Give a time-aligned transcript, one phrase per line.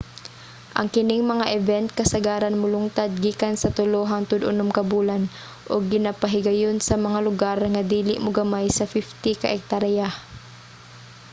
[0.79, 5.23] ang kining mga event kasagaran molungtad gikan sa tulo hangtod unom ka bulan
[5.73, 10.09] ug ginapahigayon sa mga lugar nga dili mogamay sa 50 ka ektarya